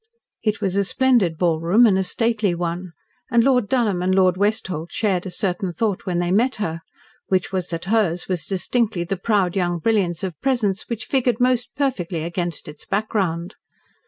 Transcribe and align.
It 0.41 0.61
was 0.61 0.75
a 0.75 0.83
splendid 0.83 1.37
ballroom 1.37 1.85
and 1.85 1.95
a 1.95 2.01
stately 2.01 2.55
one, 2.55 2.91
and 3.29 3.43
Lord 3.43 3.69
Dunholm 3.69 4.01
and 4.01 4.15
Lord 4.15 4.35
Westholt 4.35 4.91
shared 4.91 5.27
a 5.27 5.29
certain 5.29 5.71
thought 5.71 6.07
when 6.07 6.17
they 6.17 6.31
met 6.31 6.55
her, 6.55 6.81
which 7.27 7.51
was 7.51 7.67
that 7.67 7.85
hers 7.85 8.27
was 8.27 8.47
distinctly 8.47 9.03
the 9.03 9.15
proud 9.15 9.55
young 9.55 9.77
brilliance 9.77 10.23
of 10.23 10.41
presence 10.41 10.89
which 10.89 11.05
figured 11.05 11.39
most 11.39 11.69
perfectly 11.75 12.23
against 12.23 12.67
its 12.67 12.83
background. 12.83 13.53